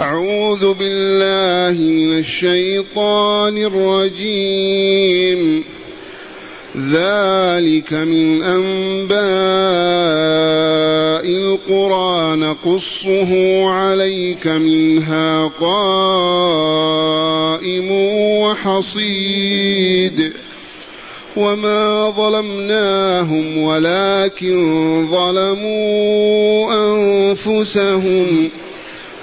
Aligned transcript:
أعوذ 0.00 0.74
بالله 0.74 1.82
من 1.82 2.18
الشيطان 2.18 3.58
الرجيم. 3.58 5.64
ذلك 6.76 7.92
من 7.92 8.42
أنباء 8.42 9.20
القرى 11.26 12.36
نقصه 12.36 13.64
عليك 13.68 14.46
منها 14.46 15.50
قائم 15.60 16.90
وحصيد. 18.40 20.32
وما 21.36 22.10
ظلمناهم 22.10 23.58
ولكن 23.58 24.60
ظلموا 25.10 26.74
أنفسهم. 26.74 28.50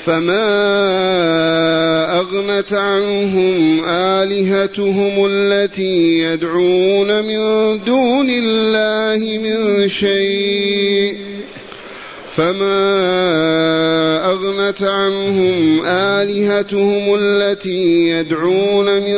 فما 0.07 0.49
أغنت 2.19 2.73
عنهم 2.73 3.85
آلهتهم 3.85 5.25
التي 5.29 6.19
يدعون 6.19 7.25
من 7.25 7.39
دون 7.83 8.29
الله 8.29 9.37
من 9.37 9.87
شيء 9.87 11.17
فما 12.35 12.85
أغنت 14.31 14.83
عنهم 14.83 15.85
آلهتهم 15.85 17.15
التي 17.19 18.09
يدعون 18.09 18.85
من 18.85 19.17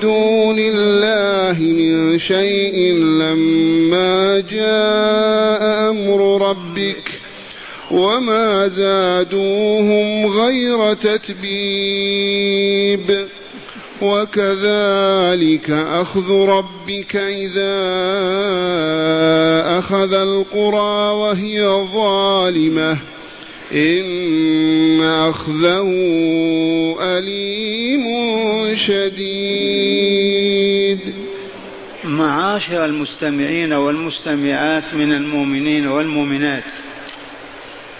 دون 0.00 0.56
الله 0.58 1.58
من 1.60 2.18
شيء 2.18 2.94
لما 2.94 4.40
جاء 4.50 5.90
أمر 5.90 6.48
ربك 6.48 7.09
وما 8.00 8.68
زادوهم 8.68 10.26
غير 10.26 10.94
تتبيب 10.94 12.30
وكذلك 14.02 15.70
اخذ 15.70 16.32
ربك 16.32 17.16
اذا 17.16 17.80
اخذ 19.78 20.14
القرى 20.14 21.12
وهي 21.12 21.68
ظالمه 21.94 22.96
ان 23.72 25.00
اخذه 25.00 25.90
اليم 27.00 28.04
شديد 28.74 30.20
معاشر 32.04 32.84
المستمعين 32.84 33.72
والمستمعات 33.72 34.94
من 34.94 35.12
المؤمنين 35.12 35.86
والمؤمنات. 35.86 36.64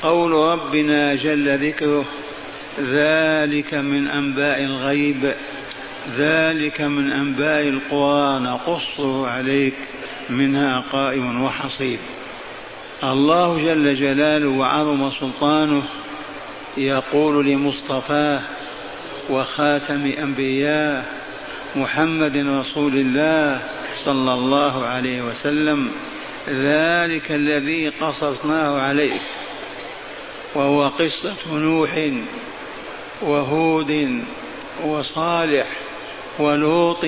قول 0.03 0.33
ربنا 0.33 1.15
جل 1.15 1.69
ذكره 1.69 2.05
ذلك 2.81 3.75
من 3.75 4.09
أنباء 4.09 4.62
الغيب 4.62 5.34
ذلك 6.17 6.81
من 6.81 7.12
أنباء 7.12 7.69
القرى 7.69 8.39
نقصه 8.39 9.29
عليك 9.29 9.75
منها 10.31 10.84
قائم 10.92 11.42
وحصيد. 11.42 11.98
الله 13.05 13.65
جل 13.65 13.95
جلاله 13.95 14.48
وعظم 14.48 15.11
سلطانه 15.11 15.83
يقول 16.77 17.47
لمصطفاه 17.47 18.41
وخاتم 19.31 20.12
أنبياء 20.19 21.05
محمد 21.77 22.37
رسول 22.37 22.95
الله 22.95 23.61
صلى 24.05 24.33
الله 24.35 24.87
عليه 24.87 25.23
وسلم 25.23 25.91
ذلك 26.48 27.33
الذي 27.33 27.89
قصصناه 27.89 28.81
عليك. 28.81 29.20
وهو 30.55 30.89
قصة 30.89 31.37
نوح 31.53 32.11
وهود 33.23 34.25
وصالح 34.84 35.67
ولوط 36.39 37.05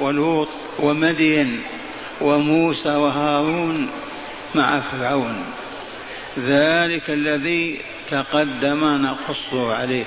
ولوط 0.00 0.48
ومدين 0.78 1.62
وموسى 2.20 2.94
وهارون 2.94 3.90
مع 4.54 4.80
فرعون. 4.80 5.44
ذلك 6.38 7.10
الذي 7.10 7.80
تقدم 8.10 8.84
نقصه 8.84 9.74
عليك 9.74 10.06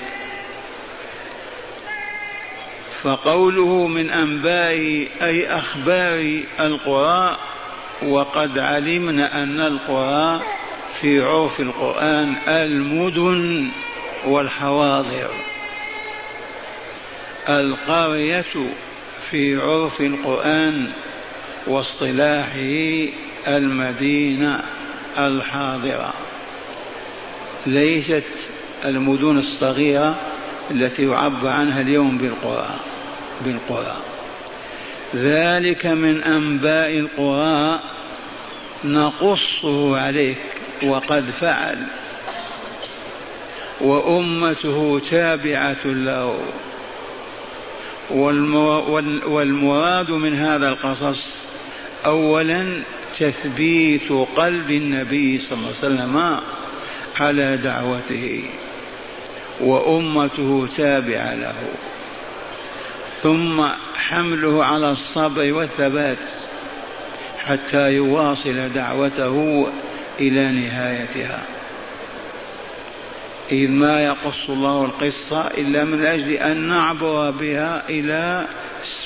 فقوله 3.02 3.86
من 3.86 4.10
أنباء 4.10 5.08
أي 5.22 5.46
أخبار 5.48 6.40
القرى 6.60 7.36
وقد 8.02 8.58
علمنا 8.58 9.36
أن 9.36 9.60
القرى 9.60 10.42
في 11.00 11.20
عرف 11.20 11.60
القرآن 11.60 12.34
المدن 12.48 13.68
والحواضر. 14.26 15.30
القرية 17.48 18.44
في 19.30 19.56
عرف 19.56 20.00
القرآن 20.00 20.90
واصطلاحه 21.66 23.08
المدينة 23.48 24.62
الحاضرة. 25.18 26.12
ليست 27.66 28.24
المدن 28.84 29.38
الصغيرة 29.38 30.20
التي 30.70 31.02
يعبر 31.02 31.48
عنها 31.48 31.80
اليوم 31.80 32.18
بالقرى 32.18 32.80
بالقرى 33.44 33.96
ذلك 35.14 35.86
من 35.86 36.22
أنباء 36.22 36.98
القرى 36.98 37.80
نقصه 38.84 39.98
عليك. 39.98 40.59
وقد 40.82 41.24
فعل. 41.40 41.86
وأمته 43.80 45.00
تابعة 45.10 45.84
له. 45.84 46.40
والمراد 49.26 50.10
من 50.10 50.34
هذا 50.34 50.68
القصص 50.68 51.26
أولا 52.06 52.82
تثبيت 53.18 54.12
قلب 54.12 54.70
النبي 54.70 55.38
صلى 55.38 55.58
الله 55.58 55.68
عليه 55.68 55.78
وسلم 55.78 56.40
على 57.20 57.56
دعوته. 57.56 58.42
وأمته 59.60 60.68
تابعة 60.76 61.34
له. 61.34 61.54
ثم 63.22 63.62
حمله 63.94 64.64
على 64.64 64.90
الصبر 64.90 65.52
والثبات 65.52 66.18
حتى 67.38 67.92
يواصل 67.92 68.72
دعوته 68.72 69.66
إلى 70.20 70.52
نهايتها. 70.52 71.42
إذ 73.52 73.70
ما 73.70 74.04
يقص 74.04 74.50
الله 74.50 74.84
القصة 74.84 75.46
إلا 75.46 75.84
من 75.84 76.06
أجل 76.06 76.32
أن 76.32 76.56
نعبر 76.56 77.30
بها 77.30 77.82
إلى 77.88 78.46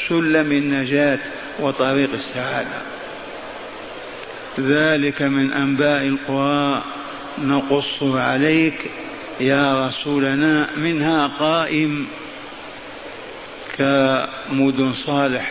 سلم 0.09 0.53
النجاة 0.53 1.19
وطريق 1.61 2.13
السعادة. 2.13 2.81
ذلك 4.61 5.23
من 5.23 5.53
أنباء 5.53 6.03
القرى. 6.03 6.85
نقص 7.39 8.03
عليك 8.03 8.91
يا 9.41 9.87
رسولنا 9.87 10.69
منها 10.77 11.27
قائم. 11.27 12.07
كمدن 13.79 14.93
صالح. 14.95 15.51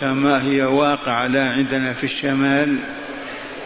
كما 0.00 0.42
هي 0.42 0.62
واقعة 0.62 1.26
لا 1.26 1.42
عندنا 1.42 1.92
في 1.92 2.04
الشمال. 2.04 2.78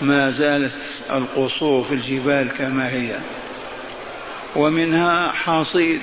ما 0.03 0.31
زالت 0.31 0.73
القصور 1.11 1.85
في 1.85 1.95
الجبال 1.95 2.51
كما 2.59 2.91
هي. 2.91 3.17
ومنها 4.57 5.33
حصيد 5.33 6.01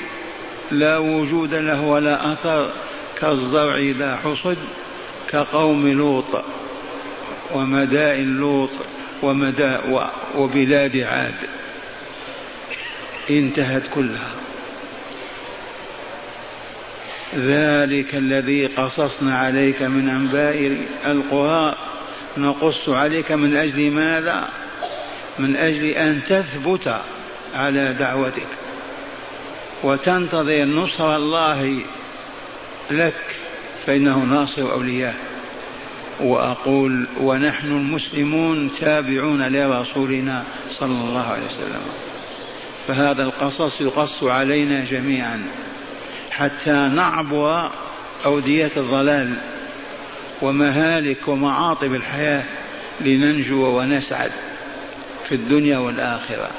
لا 0.72 0.98
وجود 0.98 1.54
له 1.54 1.82
ولا 1.82 2.34
أثر 2.34 2.72
كالزرع 3.20 3.76
إذا 3.76 4.16
حصد 4.16 4.58
كقوم 5.30 5.88
لوط 5.88 6.46
ومدائن 7.54 8.38
لوط 8.38 8.70
ومدا 9.22 9.82
وبلاد 10.36 10.98
عاد. 10.98 11.36
انتهت 13.30 13.84
كلها. 13.96 14.32
ذلك 17.36 18.16
الذي 18.16 18.66
قصصنا 18.66 19.38
عليك 19.38 19.82
من 19.82 20.10
أنباء 20.10 20.86
القرى 21.06 21.76
نقص 22.38 22.90
عليك 22.90 23.32
من 23.32 23.56
أجل 23.56 23.92
ماذا؟ 23.92 24.50
من 25.40 25.56
أجل 25.56 25.86
أن 25.86 26.22
تثبت 26.24 27.02
على 27.54 27.94
دعوتك. 27.94 28.48
وتنتظر 29.84 30.66
نصر 30.66 31.16
الله 31.16 31.80
لك 32.92 33.36
فإنه 33.86 34.18
ناصر 34.18 34.72
أولياء 34.72 35.16
وأقول 36.20 37.08
ونحن 37.20 37.68
المسلمون 37.68 38.72
تابعون 38.80 39.48
لرسولنا 39.48 40.44
صلى 40.72 41.02
الله 41.02 41.28
عليه 41.28 41.46
وسلم. 41.46 41.82
فهذا 42.88 43.24
القصص 43.24 43.82
يقص 43.82 44.24
علينا 44.24 44.86
جميعا. 44.86 45.42
حتى 46.32 46.90
نعبر 46.96 47.72
أودية 48.26 48.72
الضلال. 48.78 49.38
ومهالك 50.42 51.28
ومعاطب 51.28 51.94
الحياة 51.94 52.44
لننجو 53.02 53.80
ونسعد 53.80 54.32
في 55.30 55.36
الدنيا 55.36 55.78
والآخرة. 55.78 56.50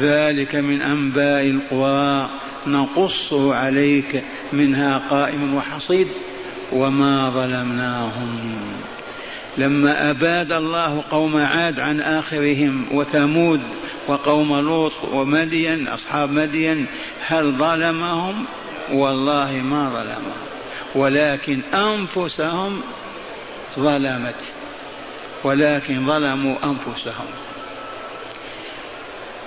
ذلك 0.00 0.54
من 0.54 0.82
أنباء 0.82 1.42
القرى 1.42 2.30
نقصه 2.66 3.54
عليك 3.54 4.24
منها 4.52 4.98
قائم 5.10 5.54
وحصيد 5.54 6.08
وما 6.72 7.30
ظلمناهم. 7.30 8.38
لما 9.58 10.10
أباد 10.10 10.52
الله 10.52 11.04
قوم 11.10 11.36
عاد 11.36 11.80
عن 11.80 12.00
آخرهم 12.00 12.84
وثمود 12.90 13.60
وقوم 14.08 14.56
لوط 14.60 14.92
ومدين 15.12 15.88
أصحاب 15.88 16.32
مدين 16.32 16.86
هل 17.26 17.52
ظلمهم؟ 17.52 18.44
والله 18.92 19.52
ما 19.52 19.90
ظلمهم. 19.90 20.49
ولكن 20.94 21.60
أنفسهم 21.74 22.82
ظلمت. 23.78 24.52
ولكن 25.44 26.06
ظلموا 26.06 26.56
أنفسهم. 26.64 27.26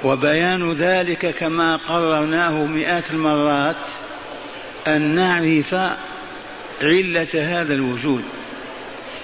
وبيان 0.04 0.72
ذلك 0.72 1.36
كما 1.36 1.76
قررناه 1.76 2.66
مئات 2.66 3.12
المرات 3.12 3.86
أن 4.88 5.02
نعرف 5.02 5.74
علة 6.82 7.28
هذا 7.34 7.74
الوجود. 7.74 8.24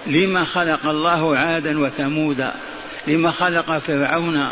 لما 0.07 0.45
خلق 0.45 0.85
الله 0.85 1.37
عادا 1.37 1.79
وثمودا؟ 1.79 2.53
لما 3.07 3.31
خلق 3.31 3.77
فرعون؟ 3.77 4.49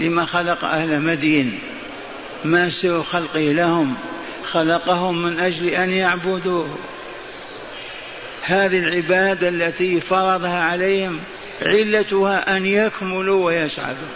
لما 0.00 0.24
خلق 0.24 0.64
أهل 0.64 1.02
مدين؟ 1.02 1.58
ما 2.44 2.70
سر 2.70 3.02
خلقه 3.02 3.40
لهم؟ 3.40 3.94
خلقهم 4.50 5.22
من 5.22 5.40
أجل 5.40 5.68
أن 5.68 5.90
يعبدوه. 5.90 6.78
هذه 8.48 8.78
العبادة 8.78 9.48
التي 9.48 10.00
فرضها 10.00 10.62
عليهم 10.62 11.20
علتها 11.62 12.56
أن 12.56 12.66
يكملوا 12.66 13.46
ويسعدوا. 13.46 14.08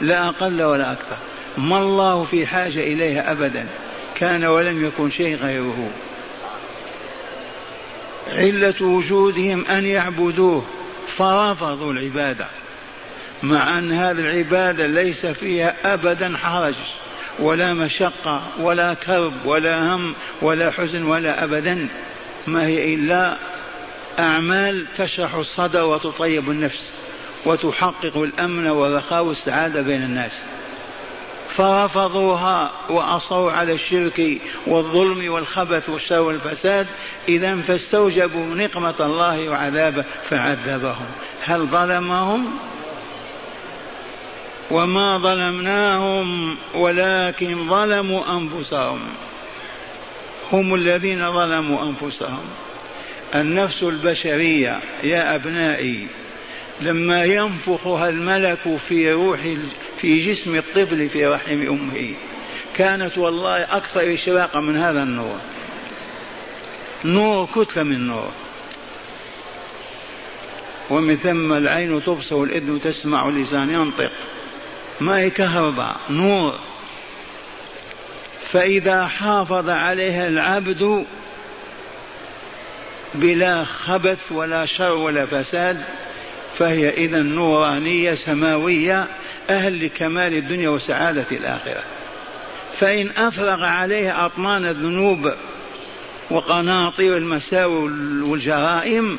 لا 0.00 0.28
أقل 0.28 0.62
ولا 0.62 0.92
أكثر. 0.92 1.16
ما 1.58 1.78
الله 1.78 2.24
في 2.24 2.46
حاجة 2.46 2.80
إليها 2.80 3.32
أبدا. 3.32 3.66
كان 4.14 4.44
ولم 4.44 4.84
يكن 4.84 5.10
شيء 5.10 5.36
غيره. 5.36 5.90
علة 8.32 8.74
وجودهم 8.80 9.64
أن 9.66 9.86
يعبدوه. 9.86 10.64
فرفضوا 11.16 11.92
العبادة. 11.92 12.46
مع 13.42 13.78
أن 13.78 13.92
هذه 13.92 14.18
العبادة 14.18 14.86
ليس 14.86 15.26
فيها 15.26 15.74
أبدا 15.84 16.36
حرج. 16.36 16.74
ولا 17.38 17.72
مشقة 17.72 18.42
ولا 18.60 18.94
كرب 18.94 19.32
ولا 19.44 19.94
هم 19.94 20.14
ولا 20.42 20.70
حزن 20.70 21.02
ولا 21.02 21.44
أبدا. 21.44 21.88
ما 22.46 22.66
هي 22.66 22.94
إلا 22.94 23.38
أعمال 24.18 24.86
تشرح 24.96 25.34
الصدر 25.34 25.84
وتطيب 25.84 26.50
النفس 26.50 26.92
وتحقق 27.44 28.16
الأمن 28.16 28.66
والرخاء 28.66 29.24
والسعادة 29.24 29.82
بين 29.82 30.02
الناس. 30.02 30.32
فرفضوها 31.48 32.70
وأصروا 32.90 33.52
على 33.52 33.72
الشرك 33.72 34.40
والظلم 34.66 35.32
والخبث 35.32 35.88
والشر 35.88 36.20
والفساد. 36.20 36.86
إذا 37.28 37.60
فاستوجبوا 37.60 38.46
نقمة 38.46 38.94
الله 39.00 39.48
وعذابه 39.48 40.04
فعذبهم. 40.30 41.06
هل 41.44 41.66
ظلمهم؟ 41.66 42.58
وما 44.70 45.18
ظلمناهم 45.18 46.56
ولكن 46.74 47.68
ظلموا 47.68 48.22
أنفسهم. 48.30 49.00
هم 50.52 50.74
الذين 50.74 51.32
ظلموا 51.32 51.82
أنفسهم. 51.82 52.44
النفس 53.34 53.82
البشرية 53.82 54.80
يا 55.02 55.34
أبنائي 55.34 56.06
لما 56.80 57.24
ينفخها 57.24 58.08
الملك 58.08 58.76
في 58.88 59.12
روح 59.12 59.38
في 60.00 60.32
جسم 60.32 60.56
الطفل 60.56 61.08
في 61.08 61.26
رحم 61.26 61.68
أمه 61.68 62.14
كانت 62.76 63.18
والله 63.18 63.62
أكثر 63.62 64.14
إشراقا 64.14 64.60
من 64.60 64.76
هذا 64.76 65.02
النور. 65.02 65.38
نور 67.04 67.48
كتلة 67.54 67.82
من 67.82 68.06
نور. 68.06 68.30
ومن 70.90 71.16
ثم 71.16 71.52
العين 71.52 72.04
تبصر 72.04 72.36
والإذن 72.36 72.80
تسمع 72.84 73.24
واللسان 73.24 73.70
ينطق. 73.70 74.12
ما 75.00 75.18
هي 75.18 75.30
كهرباء؟ 75.30 75.96
نور. 76.10 76.58
فإذا 78.52 79.06
حافظ 79.06 79.68
عليها 79.68 80.28
العبد 80.28 81.06
بلا 83.14 83.64
خبث 83.64 84.32
ولا 84.32 84.66
شر 84.66 84.92
ولا 84.92 85.26
فساد 85.26 85.82
فهي 86.54 86.90
إذا 86.90 87.22
نورانية 87.22 88.14
سماوية 88.14 89.06
أهل 89.50 89.84
لكمال 89.84 90.34
الدنيا 90.34 90.68
وسعادة 90.68 91.26
الآخرة. 91.32 91.82
فإن 92.80 93.10
أفرغ 93.16 93.64
عليها 93.64 94.26
أطنان 94.26 94.66
الذنوب 94.66 95.32
وقناطير 96.30 97.16
المساوي 97.16 97.90
والجرائم 98.22 99.18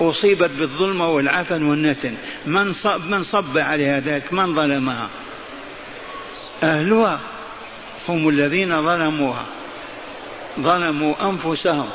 أصيبت 0.00 0.50
بالظلم 0.50 1.00
والعفن 1.00 1.62
والنتن. 1.62 2.14
من 2.46 2.72
صب, 2.72 3.06
من 3.06 3.22
صب 3.22 3.58
عليها 3.58 4.00
ذلك؟ 4.00 4.32
من 4.32 4.54
ظلمها؟ 4.54 5.08
أهلها 6.62 7.20
هم 8.08 8.28
الذين 8.28 8.82
ظلموها. 8.84 9.46
ظلموا 10.60 11.14
أنفسهم. 11.30 11.88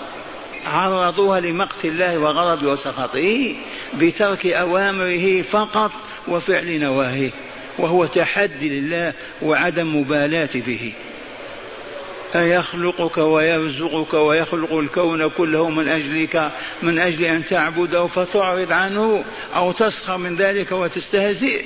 عرضوها 0.66 1.40
لمقت 1.40 1.86
الله 1.86 2.18
وغضبه 2.18 2.68
وسخطه 2.68 3.56
بترك 3.94 4.46
أوامره 4.46 5.42
فقط 5.42 5.92
وفعل 6.28 6.80
نواهيه 6.80 7.32
وهو 7.78 8.06
تحدي 8.06 8.70
لله 8.70 9.14
وعدم 9.42 9.96
مبالاة 9.96 10.50
به. 10.56 10.94
أيخلقك 12.36 13.18
ويرزقك 13.18 14.14
ويخلق 14.14 14.74
الكون 14.74 15.30
كله 15.30 15.70
من 15.70 15.88
أجلك 15.88 16.52
من 16.82 17.00
أجل 17.00 17.26
أن 17.26 17.46
تعبده 17.46 18.08
فتعرض 18.08 18.72
عنه 18.72 19.24
أو 19.56 19.72
تسخر 19.72 20.18
من 20.18 20.36
ذلك 20.36 20.72
وتستهزئ. 20.72 21.66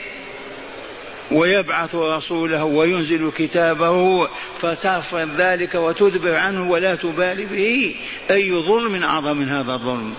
ويبعث 1.32 1.96
رسوله 1.96 2.64
وينزل 2.64 3.32
كتابه 3.38 4.28
فترفض 4.62 5.30
ذلك 5.38 5.76
وتدبر 5.76 6.36
عنه 6.36 6.70
ولا 6.70 6.96
تبالي 6.96 7.46
به. 7.46 7.96
أي 8.32 8.52
ظلم 8.52 9.04
أعظم 9.04 9.38
من 9.38 9.50
هذا 9.50 9.74
الظلم. 9.74 10.14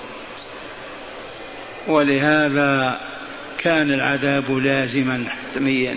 ولهذا 1.89 3.01
كان 3.59 3.91
العذاب 3.91 4.51
لازما 4.51 5.25
حتميا. 5.29 5.97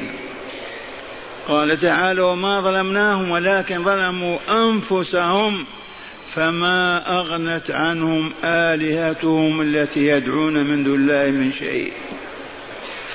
قال 1.48 1.80
تعالى 1.80 2.22
وما 2.22 2.62
ظلمناهم 2.62 3.32
ولكن 3.32 3.84
ظلموا 3.84 4.38
أنفسهم 4.50 5.66
فما 6.30 7.10
أغنت 7.20 7.72
عنهم 7.72 8.32
آلهتهم 8.44 9.62
التي 9.62 10.08
يدعون 10.08 10.54
من 10.54 10.84
دون 10.84 10.96
الله 10.96 11.32
من 11.32 11.52
شيء. 11.52 11.94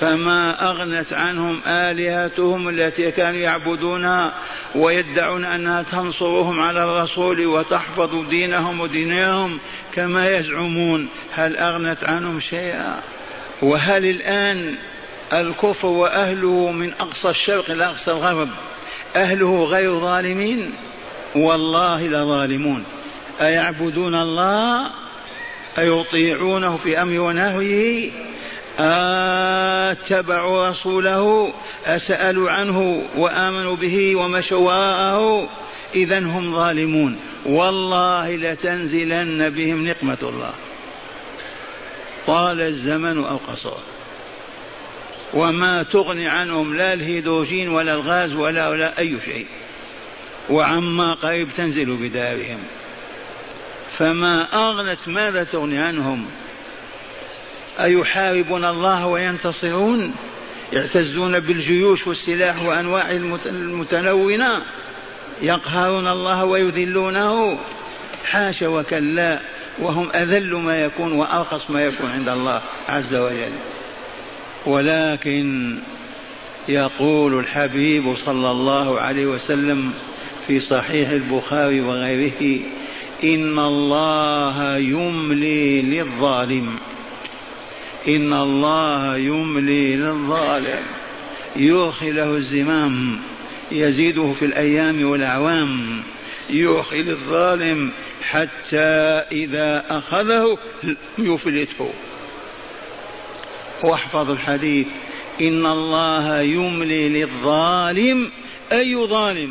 فما 0.01 0.71
أغنت 0.71 1.13
عنهم 1.13 1.61
آلهتهم 1.67 2.69
التي 2.69 3.11
كانوا 3.11 3.41
يعبدونها 3.41 4.33
ويدعون 4.75 5.45
أنها 5.45 5.83
تنصرهم 5.83 6.61
على 6.61 6.83
الرسول 6.83 7.47
وتحفظ 7.47 8.29
دينهم 8.29 8.81
ودينهم 8.81 9.59
كما 9.95 10.37
يزعمون. 10.37 11.09
هل 11.33 11.57
أغنت 11.57 12.05
عنهم 12.05 12.41
شيئا؟ 12.41 13.01
وهل 13.63 14.05
الآن 14.05 14.75
الكفر 15.33 15.89
وأهله 15.89 16.73
من 16.73 16.93
أقصى 17.01 17.31
الشرق 17.31 17.71
إلى 17.71 17.85
أقصى 17.85 18.11
الغرب 18.11 18.49
أهله 19.17 19.65
غير 19.65 20.01
ظالمين؟ 20.01 20.73
والله 21.35 22.07
لظالمون. 22.07 22.85
أيعبدون 23.41 24.15
الله؟ 24.15 24.91
أيطيعونه 25.79 26.77
في 26.77 27.03
أمر 27.03 27.21
ونهيه؟ 27.21 28.11
آتبعوا 28.79 30.69
رسوله 30.69 31.55
أسألوا 31.87 32.51
عنه 32.51 33.05
وآمنوا 33.17 33.77
به 33.77 34.17
ومشوا 34.17 34.59
وراءه 34.59 35.49
اذا 35.95 36.19
هم 36.19 36.57
ظالمون. 36.57 37.19
والله 37.47 38.37
لتنزلن 38.37 39.51
بهم 39.51 39.89
نقمة 39.89 40.19
الله. 40.23 40.53
طال 42.27 42.61
الزمن 42.61 43.25
أو 43.25 43.37
قصر 43.37 43.77
وما 45.35 45.83
تغني 45.83 46.29
عنهم 46.29 46.77
لا 46.77 46.93
الهيدروجين 46.93 47.69
ولا 47.69 47.93
الغاز 47.93 48.33
ولا 48.35 48.69
ولا 48.69 48.99
أي 48.99 49.17
شيء. 49.25 49.47
وعما 50.51 51.15
قريب 51.15 51.49
تنزل 51.57 51.97
بدارهم. 51.97 52.59
فما 53.99 54.55
أغنت 54.55 54.99
ماذا 55.07 55.45
تغني 55.45 55.79
عنهم؟ 55.79 56.27
أيحاربون 57.81 58.65
الله 58.65 59.07
وينتصرون؟ 59.07 60.15
يعتزون 60.73 61.41
بالجيوش 61.41 62.07
والسلاح 62.07 62.63
وأنواع 62.63 63.11
المتنونة 63.47 64.63
يقهرون 65.43 66.09
الله 66.09 66.45
ويذلونه. 66.45 67.59
حاشا 68.25 68.69
وكلا. 68.69 69.41
وهم 69.79 70.11
أذل 70.15 70.55
ما 70.55 70.81
يكون 70.81 71.13
وأرخص 71.13 71.71
ما 71.71 71.85
يكون 71.85 72.11
عند 72.11 72.29
الله 72.29 72.63
عز 72.89 73.15
وجل. 73.15 73.53
ولكن 74.67 75.79
يقول 76.69 77.39
الحبيب 77.39 78.17
صلى 78.17 78.51
الله 78.51 79.01
عليه 79.01 79.27
وسلم 79.27 79.93
في 80.47 80.61
صحيح 80.61 81.09
البخاري 81.09 81.81
وغيره 81.81 82.61
إن 83.25 83.59
الله 83.59 84.77
يملي 84.77 85.83
للظالم. 85.83 86.79
إن 88.09 88.33
الله 88.33 89.17
يملي 89.17 89.97
للظالم 89.97 90.83
يرخي 91.57 92.13
له 92.13 92.37
الزمام 92.37 93.21
يزيده 93.73 94.33
في 94.33 94.45
الأيام 94.45 95.11
والأعوام 95.11 96.03
يرخي 96.51 97.03
للظالم 97.03 97.93
حتى 98.23 98.79
إذا 99.33 99.85
أخذه 99.91 100.59
يفلته. 101.19 101.93
واحفظوا 103.83 104.35
الحديث 104.35 104.87
إن 105.41 105.67
الله 105.67 106.41
يملي 106.41 107.09
للظالم 107.09 108.31
أي 108.73 108.97
ظالم؟ 108.97 109.51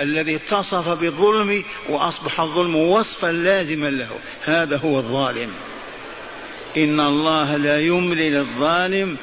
الذي 0.00 0.36
اتصف 0.36 0.88
بالظلم 0.88 1.64
وأصبح 1.88 2.40
الظلم 2.40 2.76
وصفا 2.76 3.32
لازما 3.32 3.90
له. 3.90 4.10
هذا 4.44 4.76
هو 4.76 4.98
الظالم. 4.98 5.50
إن 6.76 7.00
الله 7.00 7.56
لا 7.56 7.80
يملي 7.80 8.30
للظالم 8.30 9.16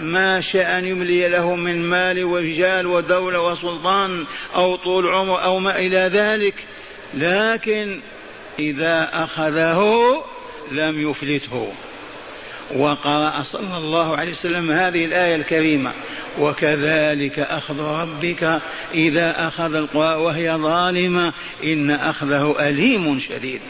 ما 0.00 0.40
شاء 0.40 0.78
أن 0.78 0.84
يملي 0.84 1.28
له 1.28 1.54
من 1.54 1.82
مال 1.82 2.24
ورجال 2.24 2.86
ودولة 2.86 3.42
وسلطان 3.42 4.24
أو 4.54 4.76
طول 4.76 5.14
عمر 5.14 5.42
أو 5.42 5.58
ما 5.58 5.78
إلى 5.78 5.98
ذلك. 5.98 6.54
لكن 7.14 8.00
إذا 8.58 9.10
أخذه 9.12 10.22
لم 10.72 11.10
يفلته. 11.10 11.72
وقرأ 12.74 13.42
صلى 13.42 13.76
الله 13.76 14.16
عليه 14.16 14.32
وسلم 14.32 14.70
هذه 14.70 15.04
الآية 15.04 15.34
الكريمة 15.34 15.92
وكذلك 16.38 17.38
أخذ 17.38 17.80
ربك 17.80 18.60
إذا 18.94 19.48
أخذ 19.48 19.74
القرى 19.74 20.16
وهي 20.16 20.52
ظالمة 20.52 21.32
إن 21.64 21.90
أخذه 21.90 22.56
أليم 22.60 23.20
شديد. 23.20 23.60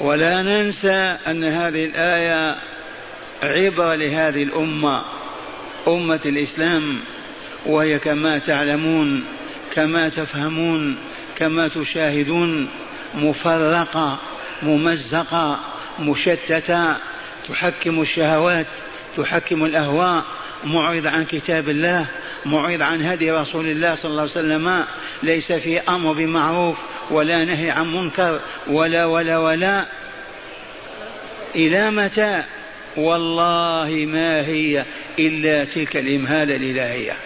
ولا 0.00 0.42
ننسى 0.42 1.18
أن 1.26 1.44
هذه 1.44 1.84
الآية 1.84 2.56
عبرة 3.42 3.94
لهذه 3.94 4.42
الأمة 4.42 5.04
أمة 5.88 6.20
الإسلام 6.26 7.00
وهي 7.66 7.98
كما 7.98 8.38
تعلمون 8.38 9.24
كما 9.74 10.08
تفهمون 10.08 10.96
كما 11.36 11.68
تشاهدون 11.68 12.68
مفرقة 13.14 14.18
ممزقة 14.62 15.60
مشتتة 16.00 16.96
تحكم 17.48 18.02
الشهوات 18.02 18.66
تحكم 19.16 19.64
الأهواء 19.64 20.24
معرض 20.64 21.06
عن 21.06 21.24
كتاب 21.24 21.68
الله 21.68 22.06
معرض 22.46 22.82
عن 22.82 23.02
هدي 23.02 23.30
رسول 23.30 23.66
الله 23.66 23.94
صلى 23.94 24.10
الله 24.10 24.22
عليه 24.22 24.30
وسلم 24.30 24.84
ليس 25.22 25.52
في 25.52 25.80
أمر 25.80 26.12
بمعروف 26.12 26.82
ولا 27.10 27.44
نهي 27.44 27.70
عن 27.70 27.92
منكر 27.92 28.40
ولا 28.66 29.04
ولا 29.04 29.38
ولا. 29.38 29.86
إلى 31.54 31.90
متى؟ 31.90 32.42
والله 32.96 34.06
ما 34.08 34.46
هي 34.46 34.84
إلا 35.18 35.64
تلك 35.64 35.96
الإمهالة 35.96 36.56
الإلهية. 36.56 37.16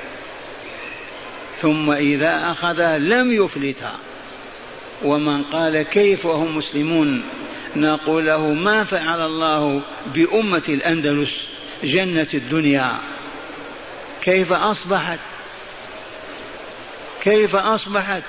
ثم 1.63 1.91
إذا 1.91 2.51
أخذها 2.51 2.99
لم 2.99 3.45
يفلتها. 3.45 3.99
ومن 5.03 5.43
قال 5.43 5.83
كيف 5.83 6.27
وهم 6.27 6.57
مسلمون؟ 6.57 7.23
نقول 7.77 8.27
له 8.27 8.55
ما 8.55 8.85
فعل 8.85 9.21
الله 9.21 9.81
بأمة 10.07 10.63
الأندلس 10.69 11.47
جنة 11.85 12.29
الدنيا. 12.35 12.99
كيف 14.23 14.53
أصبحت؟ 14.53 15.19
كيف 17.23 17.57
أصبحت؟ 17.57 18.23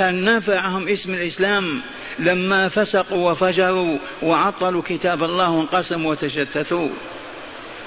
هل 0.00 0.24
نفعهم 0.24 0.88
اسم 0.88 1.14
الإسلام 1.14 1.80
لما 2.18 2.68
فسقوا 2.68 3.30
وفجروا 3.30 3.98
وعطلوا 4.22 4.82
كتاب 4.82 5.22
الله 5.22 5.50
وانقسموا 5.50 6.10
وتشتتوا. 6.10 6.88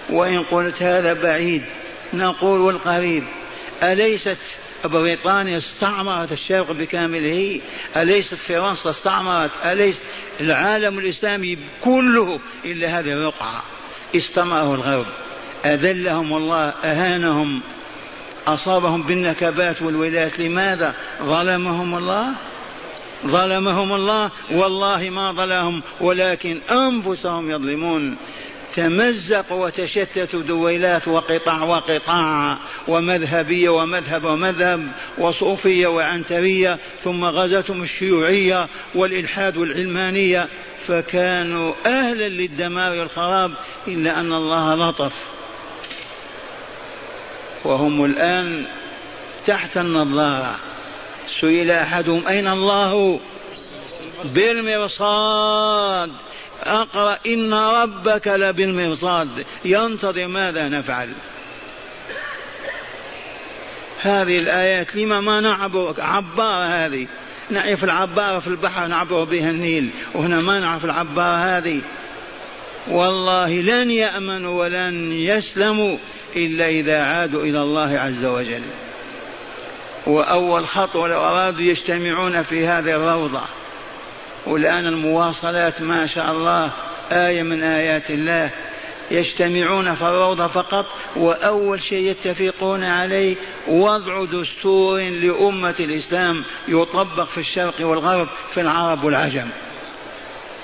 وإن 0.10 0.44
قلت 0.44 0.82
هذا 0.82 1.14
بعيد 1.14 1.64
نقول 2.14 2.60
والقريب 2.60 3.24
أليست 3.84 4.38
بريطانيا 4.86 5.58
استعمرت 5.58 6.32
الشرق 6.32 6.72
بكامله؟ 6.72 7.62
أليست 7.98 8.36
فرنسا 8.36 8.90
استعمرت؟ 8.90 9.52
أليس 9.66 10.02
العالم 10.40 11.00
الإسلامي 11.00 11.58
كله 11.82 12.40
إلا 12.66 13.00
هذه 13.00 13.12
الرقعة؟ 13.12 13.64
استمره 14.16 14.76
الغرب 14.76 15.06
أذلهم 15.66 16.34
الله 16.34 16.74
أهانهم 16.84 17.62
أصابهم 18.48 19.04
بالنكبات 19.04 19.82
والولايات 19.82 20.40
لماذا؟ 20.40 20.96
ظلمهم 21.24 21.96
الله؟ 21.96 22.34
ظلمهم 23.26 23.94
الله 23.94 24.32
والله 24.52 25.10
ما 25.10 25.32
ظلمهم 25.32 25.82
ولكن 26.02 26.60
أنفسهم 26.72 27.52
يظلمون. 27.52 28.18
تمزقوا 28.76 29.66
وتشتتوا 29.66 30.42
دويلات 30.42 31.08
وقطع 31.08 31.64
وقطاع 31.64 32.58
ومذهبية 32.88 33.70
ومذهب 33.70 34.24
ومذهب 34.24 34.88
وصوفية 35.18 35.88
وعنترية 35.88 36.80
ثم 37.04 37.26
غزتهم 37.26 37.84
الشيوعية 37.84 38.68
والإلحاد 38.96 39.58
والعلمانية. 39.58 40.48
فكانوا 40.88 41.74
أهلا 41.86 42.30
للدمار 42.30 42.98
والخراب 43.00 43.52
إلا 43.88 44.20
أن 44.20 44.34
الله 44.34 44.76
لطف. 44.76 45.14
وهم 47.66 48.06
الآن 48.06 48.66
تحت 49.46 49.78
النظارة. 49.78 50.60
سئل 51.28 51.72
أحدهم 51.72 52.28
أين 52.28 52.48
الله؟ 52.48 53.20
بالمرصاد. 54.26 56.12
اقرأ 56.64 57.18
إن 57.28 57.54
ربك 57.54 58.28
لبالمرصاد. 58.28 59.46
ينتظر 59.66 60.28
ماذا 60.28 60.70
نفعل؟ 60.70 61.10
هذه 64.02 64.38
الآيات 64.38 64.96
لما 64.96 65.22
ما 65.22 65.40
نعبر؟ 65.40 65.96
عبارة 65.98 66.66
هذه. 66.66 67.08
نعرف 67.50 67.84
العبارة 67.84 68.40
في 68.40 68.48
البحر 68.48 68.88
نعبر 68.88 69.24
بها 69.24 69.50
النيل. 69.50 69.90
وهنا 70.14 70.42
ما 70.42 70.60
نعرف 70.60 70.86
العبارة 70.86 71.58
هذه. 71.58 71.82
والله 72.88 73.62
لن 73.62 73.92
يأمنوا 73.92 74.64
ولن 74.64 75.12
يسلموا. 75.12 75.98
إلا 76.36 76.68
إذا 76.68 77.04
عادوا 77.04 77.44
إلى 77.44 77.62
الله 77.62 78.00
عز 78.00 78.26
وجل. 78.26 78.64
وأول 80.08 80.68
خطوة 80.68 81.08
لو 81.08 81.20
أرادوا 81.20 81.62
يجتمعون 81.62 82.44
في 82.44 82.68
هذه 82.68 82.96
الروضة 82.96 83.42
والآن 84.46 84.88
المواصلات 84.88 85.82
ما 85.82 86.06
شاء 86.06 86.32
الله 86.32 86.72
آية 87.12 87.44
من 87.44 87.64
آيات 87.64 88.12
الله 88.12 88.50
يجتمعون 89.12 89.96
في 89.96 90.02
الروضة 90.02 90.48
فقط 90.48 90.86
وأول 91.16 91.82
شيء 91.82 92.10
يتفقون 92.10 92.84
عليه 92.84 93.36
وضع 93.68 94.26
دستور 94.26 95.00
لأمة 95.02 95.76
الإسلام 95.80 96.44
يطبق 96.68 97.24
في 97.24 97.38
الشرق 97.38 97.76
والغرب 97.80 98.28
في 98.50 98.62
العرب 98.62 99.04
والعجم. 99.04 99.48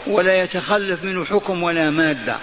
ولا 0.07 0.33
يتخلف 0.43 1.03
منه 1.03 1.25
حكم 1.25 1.63
ولا 1.63 1.89
مادة. 1.89 2.37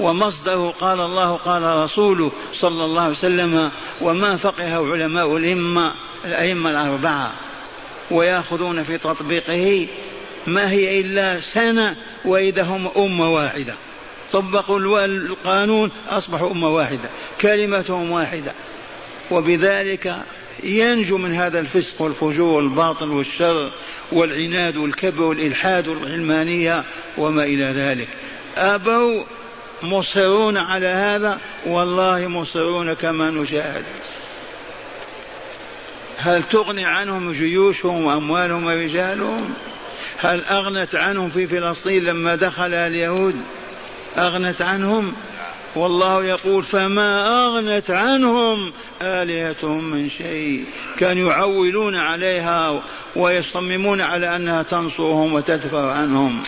ومصدره 0.00 0.70
قال 0.70 1.00
الله 1.00 1.36
قال 1.36 1.62
رسوله 1.62 2.32
صلى 2.52 2.84
الله 2.84 3.02
عليه 3.02 3.12
وسلم 3.12 3.70
وما 4.00 4.36
فقه 4.36 4.92
علماء 4.92 5.36
الأئمة 5.36 5.94
الأئمة 6.24 6.70
الأربعة 6.70 7.32
ويأخذون 8.10 8.82
في 8.82 8.98
تطبيقه 8.98 9.88
ما 10.46 10.70
هي 10.70 11.00
إلا 11.00 11.40
سنة 11.40 11.96
وإذا 12.24 12.62
هم 12.62 12.90
أمة 12.96 13.34
واحدة. 13.34 13.74
طبقوا 14.32 15.04
القانون 15.04 15.90
أصبحوا 16.08 16.50
أمة 16.50 16.68
واحدة 16.68 17.08
كلمتهم 17.40 18.10
واحدة. 18.10 18.52
وبذلك 19.30 20.16
ينجو 20.62 21.18
من 21.18 21.34
هذا 21.34 21.58
الفسق 21.58 22.02
والفجور 22.02 22.54
والباطل 22.54 23.10
والشر 23.10 23.72
والعناد 24.12 24.76
والكبر 24.76 25.22
والإلحاد 25.22 25.88
والعلمانية 25.88 26.84
وما 27.18 27.44
إلى 27.44 27.64
ذلك. 27.64 28.08
أبوا 28.56 29.22
مصرون 29.82 30.56
على 30.56 30.88
هذا 30.88 31.38
والله 31.66 32.26
مصرون 32.26 32.92
كما 32.92 33.30
نشاهد. 33.30 33.84
هل 36.18 36.42
تغني 36.42 36.84
عنهم 36.84 37.32
جيوشهم 37.32 38.04
وأموالهم 38.04 38.66
ورجالهم؟ 38.66 39.54
هل 40.18 40.44
أغنت 40.44 40.94
عنهم 40.94 41.28
في 41.28 41.46
فلسطين 41.46 42.04
لما 42.04 42.34
دخل 42.34 42.74
اليهود؟ 42.74 43.34
أغنت 44.18 44.62
عنهم؟ 44.62 45.12
والله 45.74 46.24
يقول 46.24 46.62
فما 46.62 47.44
أغنت 47.46 47.90
عنهم 47.90 48.72
آلهتهم 49.02 49.84
من 49.84 50.10
شيء. 50.10 50.64
كانوا 50.98 51.30
يعولون 51.30 51.96
عليها 51.96 52.82
ويصممون 53.16 54.00
على 54.00 54.36
أنها 54.36 54.62
تنصرهم 54.62 55.32
وتدفع 55.32 55.92
عنهم. 55.92 56.42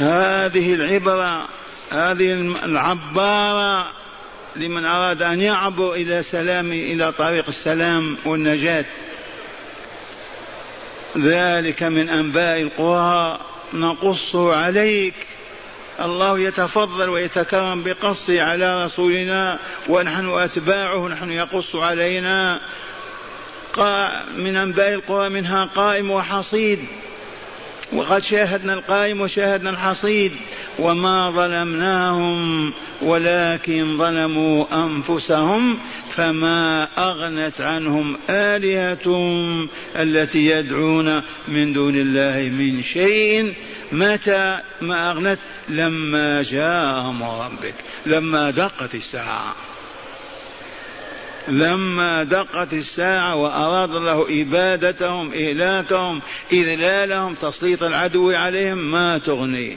هذه 0.00 0.74
العبرة 0.74 1.48
هذه 1.90 2.30
العبارة 2.64 3.92
لمن 4.56 4.84
أراد 4.84 5.22
أن 5.22 5.40
يعبر 5.40 5.92
إلى 5.92 6.22
سلام 6.22 6.72
إلى 6.72 7.12
طريق 7.12 7.44
السلام 7.48 8.16
والنجاة. 8.24 8.84
ذلك 11.18 11.82
من 11.82 12.08
أنباء 12.08 12.60
القرى. 12.60 13.40
نقصه 13.72 14.56
عليك. 14.56 15.14
الله 16.00 16.38
يتفضل 16.38 17.08
ويتكرم 17.08 17.82
بقصه 17.82 18.42
على 18.42 18.84
رسولنا 18.84 19.58
ونحن 19.88 20.28
أتباعه 20.28 21.08
نحن 21.08 21.30
يقص 21.30 21.76
علينا. 21.76 22.60
من 24.36 24.56
أنباء 24.56 24.92
القرى 24.92 25.28
منها 25.28 25.64
قائم 25.64 26.10
وحصيد. 26.10 26.86
وقد 27.92 28.22
شاهدنا 28.22 28.72
القائم 28.72 29.20
وشاهدنا 29.20 29.70
الحصيد 29.70 30.32
وما 30.78 31.30
ظلمناهم 31.30 32.72
ولكن 33.02 33.98
ظلموا 33.98 34.84
أنفسهم 34.84 35.78
فما 36.10 36.88
أغنت 36.98 37.60
عنهم 37.60 38.16
آلهتهم 38.30 39.68
التي 39.96 40.46
يدعون 40.46 41.22
من 41.48 41.72
دون 41.72 41.94
الله 41.96 42.50
من 42.56 42.82
شيء. 42.82 43.54
متى 43.92 44.58
ما 44.80 45.10
أغنت؟ 45.10 45.38
لما 45.68 46.42
جاءهم 46.42 47.22
ربك 47.22 47.74
لما 48.06 48.50
دقت 48.50 48.94
الساعة. 48.94 49.54
لما 51.50 52.24
دقت 52.24 52.72
الساعة 52.72 53.36
وأراد 53.36 53.94
الله 53.94 54.42
إبادتهم 54.42 55.32
إهلاكهم 55.32 56.20
إذلالهم 56.52 57.34
تسليط 57.34 57.82
العدو 57.82 58.30
عليهم 58.30 58.78
ما 58.78 59.18
تغني. 59.18 59.76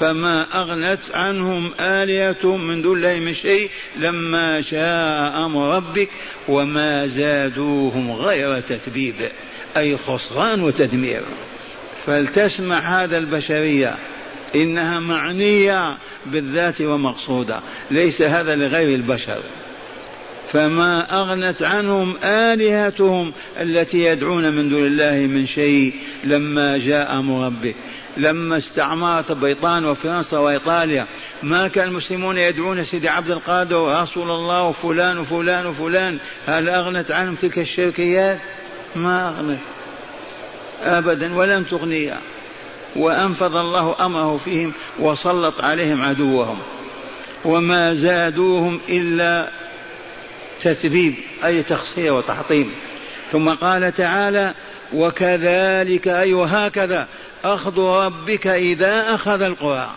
فما 0.00 0.46
أغنت 0.54 1.00
عنهم 1.14 1.70
آلهتهم 1.80 2.66
من 2.66 2.82
دون 2.82 2.96
الله 2.96 3.14
من 3.14 3.34
شيء 3.34 3.70
لما 3.96 4.60
شاء 4.60 5.46
أمر 5.46 5.76
ربك 5.76 6.08
وما 6.48 7.06
زادوهم 7.06 8.12
غير 8.12 8.60
تثبيب 8.60 9.14
أي 9.76 9.96
خسران 9.96 10.60
وتدمير. 10.60 11.22
فلتسمع 12.06 13.02
هذا 13.02 13.18
البشرية 13.18 13.98
إنها 14.54 15.00
معنية 15.00 15.98
بالذات 16.26 16.80
ومقصودة 16.80 17.60
ليس 17.90 18.22
هذا 18.22 18.56
لغير 18.56 18.94
البشر. 18.94 19.42
فما 20.52 21.20
أغنت 21.20 21.62
عنهم 21.62 22.16
آلهتهم 22.24 23.32
التي 23.60 23.98
يدعون 23.98 24.52
من 24.52 24.68
دون 24.68 24.86
الله 24.86 25.18
من 25.18 25.46
شيء 25.46 25.94
لما 26.24 26.78
جاء 26.78 27.18
أمر 27.18 27.46
ربك 27.46 27.74
لما 28.18 28.56
استعمرت 28.56 29.32
بريطانيا 29.32 29.88
وفرنسا 29.88 30.38
وإيطاليا 30.38 31.06
ما 31.42 31.68
كان 31.68 31.88
المسلمون 31.88 32.38
يدعون 32.38 32.84
سيدي 32.84 33.08
عبد 33.08 33.30
القادر 33.30 33.76
ورسول 33.76 34.30
الله 34.30 34.62
وفلان 34.62 35.18
وفلان 35.18 35.66
وفلان. 35.66 36.18
هل 36.46 36.68
أغنت 36.68 37.10
عنهم 37.10 37.34
تلك 37.34 37.58
الشركيات؟ 37.58 38.38
ما 38.96 39.28
أغنت. 39.28 39.58
أبدا 40.84 41.34
ولن 41.34 41.66
تغني 41.66 42.14
وأنفذ 42.96 43.56
الله 43.56 44.06
أمره 44.06 44.36
فيهم 44.36 44.72
وسلط 44.98 45.60
عليهم 45.60 46.02
عدوهم. 46.02 46.58
وما 47.44 47.94
زادوهم 47.94 48.80
إلا 48.88 49.50
تثبيب 50.62 51.14
أي 51.44 51.62
تخصير 51.62 52.14
وتحطيم. 52.14 52.72
ثم 53.32 53.48
قال 53.48 53.94
تعالى 53.94 54.54
وكذلك 54.92 56.08
أي 56.08 56.32
وهكذا 56.32 57.08
أخذ 57.44 57.80
ربك 57.80 58.46
إذا 58.46 59.14
أخذ 59.14 59.42
القرى 59.42 59.90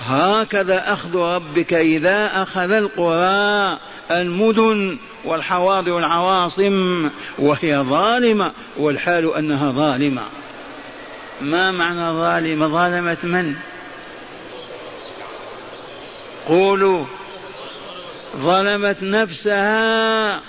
هكذا 0.00 0.92
أخذ 0.92 1.16
ربك 1.16 1.74
إذا 1.74 2.42
أخذ 2.42 2.70
القرى 2.70 3.78
المدن 4.10 4.98
والحواضر 5.24 5.92
والعواصم 5.92 7.10
وهي 7.38 7.78
ظالمة 7.78 8.52
والحال 8.76 9.34
أنها 9.34 9.70
ظالمة. 9.70 10.22
ما 11.40 11.70
معنى 11.70 12.18
ظالمة؟ 12.18 12.66
ظالمت 12.66 13.24
من؟ 13.24 13.54
قولوا 16.48 17.04
ظلمت 18.36 19.02
نفسها. 19.02 20.40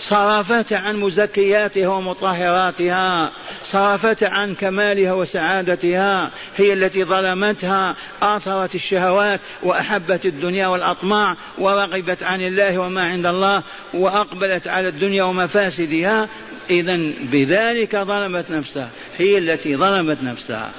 صرفت 0.00 0.72
عن 0.72 0.96
مزكياتها 0.96 1.88
ومطهراتها. 1.88 3.32
صرفت 3.64 4.22
عن 4.22 4.54
كمالها 4.54 5.12
وسعادتها. 5.12 6.30
هي 6.56 6.72
التي 6.72 7.04
ظلمتها 7.04 7.96
آثرت 8.22 8.74
الشهوات 8.74 9.40
وأحبت 9.62 10.26
الدنيا 10.26 10.66
والأطماع 10.66 11.36
ورغبت 11.58 12.22
عن 12.22 12.40
الله 12.40 12.78
وما 12.78 13.04
عند 13.04 13.26
الله 13.26 13.62
وأقبلت 13.94 14.68
على 14.68 14.88
الدنيا 14.88 15.22
ومفاسدها. 15.22 16.28
إذا 16.70 16.96
بذلك 17.20 17.96
ظلمت 17.96 18.50
نفسها. 18.50 18.90
هي 19.18 19.38
التي 19.38 19.76
ظلمت 19.76 20.22
نفسها. 20.22 20.70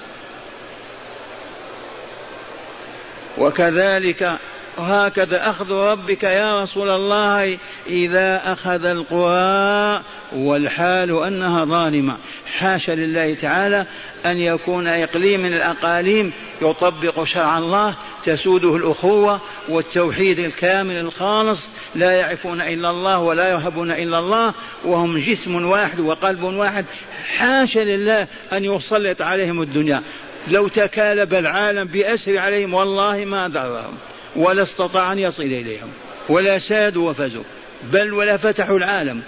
وكذلك 3.37 4.39
وهكذا 4.77 5.49
أخذ 5.49 5.71
ربك 5.71 6.23
يا 6.23 6.61
رسول 6.61 6.89
الله 6.89 7.57
إذا 7.87 8.41
أخذ 8.45 8.85
القرى 8.85 10.03
والحال 10.35 11.23
أنها 11.23 11.65
ظالمة. 11.65 12.17
حاشا 12.57 12.91
لله 12.91 13.33
تعالى 13.33 13.85
أن 14.25 14.37
يكون 14.37 14.87
إقليم 14.87 15.39
من 15.39 15.53
الأقاليم 15.53 16.33
يطبق 16.61 17.23
شرع 17.23 17.57
الله 17.57 17.95
تسوده 18.25 18.75
الأخوة 18.75 19.41
والتوحيد 19.69 20.39
الكامل 20.39 20.95
الخالص 20.95 21.69
لا 21.95 22.11
يعرفون 22.11 22.61
إلا 22.61 22.89
الله 22.89 23.19
ولا 23.19 23.49
يهبون 23.49 23.91
إلا 23.91 24.19
الله 24.19 24.53
وهم 24.85 25.17
جسم 25.17 25.65
واحد 25.65 25.99
وقلب 25.99 26.43
واحد. 26.43 26.85
حاشا 27.37 27.79
لله 27.79 28.27
أن 28.53 28.65
يسلط 28.65 29.21
عليهم 29.21 29.61
الدنيا. 29.61 30.03
لو 30.47 30.67
تكالب 30.67 31.33
العالم 31.33 31.87
بأسر 31.87 32.37
عليهم 32.37 32.73
والله 32.73 33.25
ما 33.25 33.47
ضرهم 33.47 33.93
ولا 34.37 34.63
استطاع 34.63 35.13
أن 35.13 35.19
يصل 35.19 35.43
إليهم 35.43 35.89
ولا 36.29 36.59
سادوا 36.59 37.09
وفزوا 37.09 37.43
بل 37.91 38.13
ولا 38.13 38.37
فتحوا 38.37 38.77
العالم. 38.77 39.21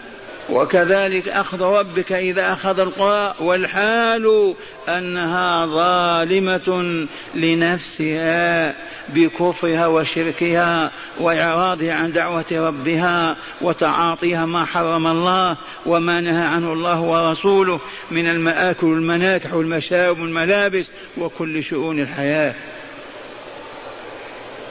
وكذلك 0.50 1.28
أخذ 1.28 1.62
ربك 1.62 2.12
إذا 2.12 2.54
أخذ 2.54 2.80
القرى 2.80 3.36
والحال 3.40 4.56
أنها 4.90 5.66
ظالمة 5.66 7.08
لنفسها 7.36 8.76
بكفرها 9.10 9.88
وشركها 9.88 10.92
وإعراضها 11.20 11.94
عن 11.94 12.12
دعوة 12.12 12.46
ربها 12.52 13.38
وتعاطيها 13.62 14.46
ما 14.46 14.66
حرم 14.66 15.08
الله 15.08 15.58
وما 15.86 16.22
نهى 16.22 16.46
عنه 16.46 16.74
الله 16.74 17.00
ورسوله 17.02 17.80
من 18.12 18.28
المآكل 18.28 18.88
والمناكح 18.88 19.54
والمشارب 19.54 20.20
والملابس 20.20 20.86
وكل 21.18 21.64
شؤون 21.64 22.00
الحياة. 22.00 22.56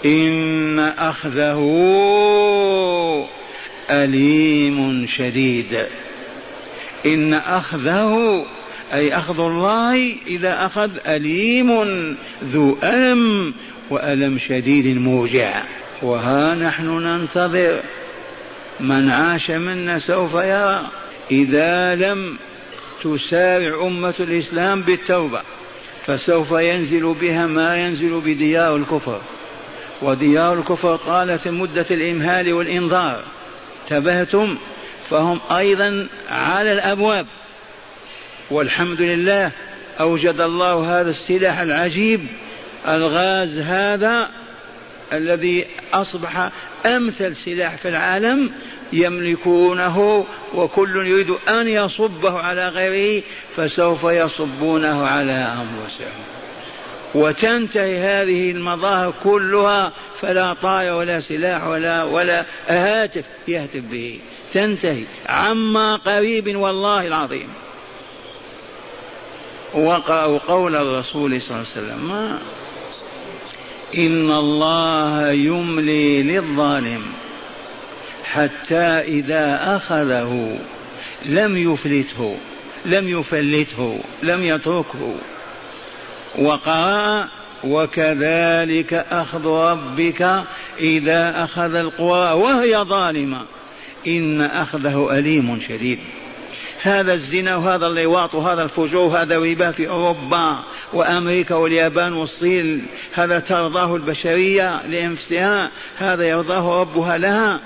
إن 0.04 0.78
أخذه 0.78 1.58
أليم 3.90 5.06
شديد. 5.06 5.86
إن 7.06 7.34
أخذه 7.34 8.44
أي 8.94 9.16
أخذ 9.16 9.40
الله 9.40 10.16
إذا 10.26 10.66
أخذ 10.66 10.90
أليم 11.06 12.16
ذو 12.44 12.78
ألم 12.84 13.54
وألم 13.90 14.38
شديد 14.38 14.98
موجع. 14.98 15.62
وها 16.02 16.54
نحن 16.54 16.86
ننتظر. 16.86 17.82
من 18.80 19.10
عاش 19.10 19.50
منا 19.50 19.98
سوف 19.98 20.34
يرى. 20.34 20.86
إذا 21.30 21.94
لم 21.94 22.38
تسارع 23.04 23.86
أمة 23.86 24.14
الإسلام 24.20 24.82
بالتوبة 24.82 25.40
فسوف 26.06 26.52
ينزل 26.52 27.14
بها 27.20 27.46
ما 27.46 27.76
ينزل 27.76 28.20
بديار 28.24 28.76
الكفر. 28.76 29.20
وديار 30.02 30.58
الكفر 30.58 30.96
طالت 30.96 31.48
مدة 31.48 31.86
الإمهال 31.90 32.52
والإنذار. 32.52 33.24
انتبهتم 33.82 34.58
فهم 35.10 35.40
أيضا 35.50 36.08
على 36.30 36.72
الأبواب. 36.72 37.26
والحمد 38.50 39.00
لله 39.00 39.52
أوجد 40.00 40.40
الله 40.40 41.00
هذا 41.00 41.10
السلاح 41.10 41.58
العجيب 41.60 42.26
الغاز 42.88 43.58
هذا 43.58 44.30
الذي 45.12 45.66
أصبح 45.92 46.50
أمثل 46.86 47.36
سلاح 47.36 47.76
في 47.76 47.88
العالم 47.88 48.52
يملكونه 48.92 50.26
وكل 50.54 51.06
يريد 51.06 51.30
أن 51.48 51.68
يصبه 51.68 52.38
على 52.38 52.68
غيره 52.68 53.22
فسوف 53.56 54.04
يصبونه 54.04 55.06
على 55.06 55.32
أنفسهم. 55.32 56.37
وتنتهي 57.14 57.98
هذه 57.98 58.50
المظاهر 58.50 59.14
كلها 59.24 59.92
فلا 60.20 60.54
طائر 60.54 60.92
ولا 60.92 61.20
سلاح 61.20 61.66
ولا 61.66 62.02
ولا 62.02 62.44
هاتف 62.68 63.24
يهتف 63.48 63.80
به. 63.80 64.20
تنتهي. 64.52 65.04
عما 65.26 65.96
قريب 65.96 66.56
والله 66.56 67.06
العظيم. 67.06 67.48
وقرأوا 69.74 70.38
قول 70.38 70.76
الرسول 70.76 71.42
صلى 71.42 71.56
الله 71.56 71.66
عليه 71.76 71.86
وسلم. 71.86 72.08
ما؟ 72.08 72.38
إن 73.96 74.30
الله 74.30 75.30
يملي 75.30 76.22
للظالم 76.22 77.02
حتى 78.24 78.84
إذا 79.00 79.76
أخذه 79.76 80.58
لم 81.26 81.72
يفلته 81.72 82.36
لم 82.84 83.08
يفلته 83.08 84.00
لم 84.22 84.44
يتركه. 84.44 85.14
وقرأ 86.38 87.28
وكذلك 87.64 88.94
أخذ 89.10 89.46
ربك 89.46 90.44
إذا 90.80 91.44
أخذ 91.44 91.74
القرى 91.74 92.32
وهي 92.32 92.76
ظالمة. 92.76 93.44
إن 94.06 94.40
أخذه 94.40 95.18
أليم 95.18 95.60
شديد. 95.68 95.98
هذا 96.82 97.14
الزنا 97.14 97.56
وهذا 97.56 97.86
اللواط 97.86 98.34
وهذا 98.34 98.62
الفجور 98.62 99.02
وهذا 99.02 99.36
الربا 99.36 99.70
في 99.70 99.88
أوروبا 99.88 100.58
وأمريكا 100.92 101.54
واليابان 101.54 102.12
والصين 102.12 102.86
هذا 103.12 103.38
ترضاه 103.38 103.96
البشرية 103.96 104.86
لأنفسها 104.86 105.70
هذا 105.96 106.28
يرضاه 106.28 106.80
ربها 106.80 107.18
لها. 107.18 107.60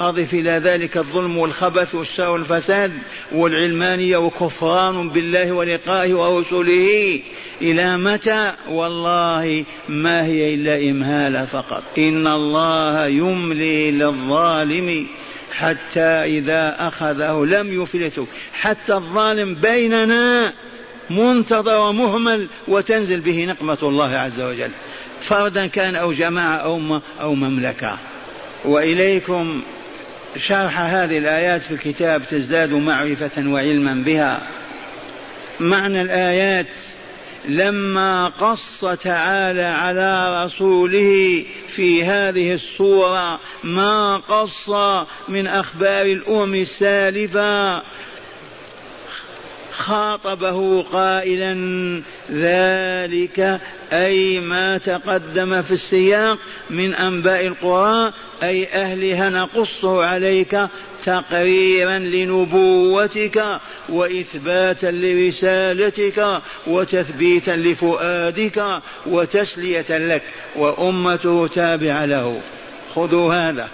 أضف 0.00 0.34
إلى 0.34 0.50
ذلك 0.50 0.96
الظلم 0.96 1.38
والخبث 1.38 1.94
والشر 1.94 2.30
والفساد 2.30 2.92
والعلمانية 3.32 4.16
وكفران 4.16 5.08
بالله 5.08 5.52
ولقائه 5.52 6.14
ورسله. 6.14 7.20
إلى 7.62 7.96
متى؟ 7.96 8.52
والله 8.68 9.64
ما 9.88 10.24
هي 10.24 10.54
إلا 10.54 10.90
إمهالة 10.90 11.44
فقط. 11.44 11.82
إن 11.98 12.26
الله 12.26 13.06
يملي 13.06 13.90
للظالم 13.90 15.06
حتى 15.52 16.00
إذا 16.00 16.76
أخذه 16.78 17.44
لم 17.44 17.82
يفلته. 17.82 18.26
حتى 18.52 18.94
الظالم 18.94 19.54
بيننا 19.54 20.52
منتظر 21.10 21.80
ومهمل 21.80 22.48
وتنزل 22.68 23.20
به 23.20 23.44
نقمة 23.44 23.78
الله 23.82 24.16
عز 24.16 24.40
وجل. 24.40 24.70
فردا 25.20 25.66
كان 25.66 25.96
أو 25.96 26.12
جماعة 26.12 26.56
أو, 26.56 27.00
أو 27.20 27.34
مملكة. 27.34 27.98
وإليكم 28.64 29.62
شرح 30.36 30.80
هذه 30.80 31.18
الآيات 31.18 31.62
في 31.62 31.70
الكتاب 31.70 32.22
تزداد 32.30 32.72
معرفة 32.72 33.50
وعلما 33.50 33.94
بها. 34.06 34.42
معنى 35.60 36.00
الآيات 36.00 36.66
لما 37.48 38.28
قص 38.28 38.84
تعالى 39.02 39.62
على 39.62 40.44
رسوله 40.44 41.44
في 41.68 42.04
هذه 42.04 42.52
الصورة 42.54 43.40
ما 43.64 44.16
قص 44.16 44.70
من 45.28 45.46
أخبار 45.46 46.06
الأمم 46.06 46.54
السالفة 46.54 47.82
خاطبه 49.78 50.82
قائلا 50.82 51.52
ذلك 52.32 53.60
أي 53.92 54.40
ما 54.40 54.78
تقدم 54.78 55.62
في 55.62 55.70
السياق 55.70 56.38
من 56.70 56.94
أنباء 56.94 57.46
القرى 57.46 58.12
أي 58.42 58.66
أهلها 58.66 59.30
نقصه 59.30 60.04
عليك 60.04 60.68
تقريرا 61.04 61.98
لنبوتك 61.98 63.60
وإثباتا 63.88 64.86
لرسالتك 64.86 66.42
وتثبيتا 66.66 67.50
لفؤادك 67.50 68.80
وتسلية 69.06 69.86
لك 69.90 70.22
وأمته 70.56 71.46
تابعة 71.46 72.04
له. 72.04 72.40
خذوا 72.94 73.34
هذا. 73.34 73.68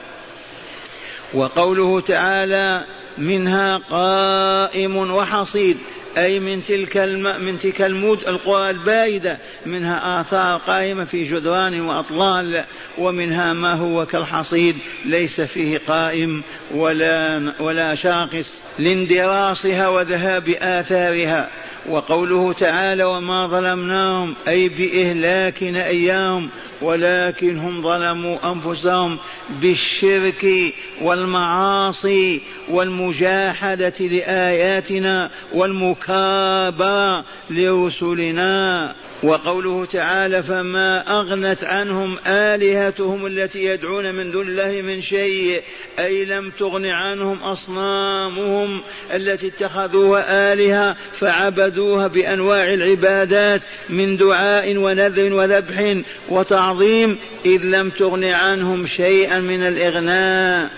وقوله 1.35 2.01
تعالى 2.01 2.85
منها 3.19 3.77
قائم 3.77 4.97
وحصيد 4.97 5.79
أي 6.19 6.41
من 6.41 6.65
تلك 6.65 6.97
الم... 6.97 7.45
من 7.45 7.59
تلك 7.59 7.83
المود 7.83 8.29
القرى 8.29 8.71
البائدة 8.71 9.39
منها 9.67 10.21
آثار 10.21 10.59
قائمة 10.59 11.05
في 11.05 11.25
جدران 11.25 11.81
وأطلال 11.81 12.65
ومنها 12.99 13.53
ما 13.53 13.75
هو 13.75 14.07
كالحصيد 14.07 14.77
ليس 15.05 15.41
فيه 15.41 15.81
قائم 15.89 16.43
ولا 16.75 17.53
ولا 17.61 17.95
شاخص 17.95 18.63
لاندراسها 18.79 19.89
وذهاب 19.89 20.49
آثارها. 20.49 21.51
وقوله 21.89 22.53
تعالى 22.53 23.05
وما 23.05 23.47
ظلمناهم 23.47 24.35
أي 24.49 24.69
بإهلاكنا 24.69 25.87
إياهم 25.87 26.49
ولكن 26.83 27.59
هم 27.59 27.83
ظلموا 27.83 28.53
أنفسهم 28.53 29.19
بالشرك 29.51 30.75
والمعاصي 31.01 32.41
والمجاحدة 32.69 33.95
لآياتنا 34.01 35.31
والمكابرة 35.53 37.25
لرسلنا. 37.51 38.95
وقوله 39.23 39.85
تعالى 39.85 40.43
فما 40.43 41.21
اغنت 41.21 41.65
عنهم 41.65 42.17
الهتهم 42.27 43.27
التي 43.27 43.65
يدعون 43.65 44.15
من 44.15 44.31
دون 44.31 44.49
الله 44.49 44.83
من 44.83 45.01
شيء 45.01 45.63
اي 45.99 46.25
لم 46.25 46.51
تغن 46.59 46.87
عنهم 46.87 47.43
اصنامهم 47.43 48.81
التي 49.15 49.47
اتخذوها 49.47 50.53
الهه 50.53 50.97
فعبدوها 51.21 52.07
بانواع 52.07 52.65
العبادات 52.65 53.61
من 53.91 54.17
دعاء 54.17 54.77
ونذر 54.77 55.33
وذبح 55.33 55.97
وتعظيم 56.29 57.19
اذ 57.47 57.61
لم 57.63 57.91
تغن 57.91 58.25
عنهم 58.25 58.87
شيئا 58.87 59.41
من 59.41 59.63
الاغناء. 59.63 60.71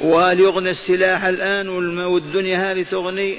وهل 0.00 0.40
يغني 0.40 0.70
السلاح 0.70 1.24
الان 1.24 1.68
والدنيا 1.98 2.72
هذه 2.72 2.84
تغني 2.90 3.38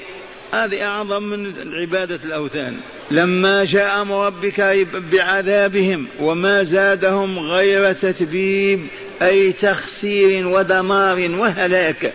هذه 0.52 0.82
أعظم 0.82 1.22
من 1.22 1.52
عبادة 1.74 2.18
الأوثان. 2.24 2.76
لما 3.10 3.64
جاء 3.64 4.02
أمر 4.02 4.26
ربك 4.26 4.86
بعذابهم 5.12 6.06
وما 6.20 6.62
زادهم 6.62 7.38
غير 7.38 7.92
تتبيب 7.92 8.86
أي 9.22 9.52
تخسير 9.52 10.46
ودمار 10.46 11.30
وهلاك 11.38 12.12